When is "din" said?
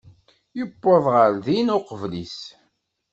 1.45-1.73